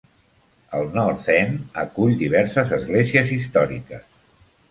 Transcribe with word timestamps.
El 0.77 0.87
North 0.93 1.25
End 1.33 1.59
acull 1.83 2.17
diverses 2.23 2.73
esglésies 2.79 3.35
històriques. 3.37 4.09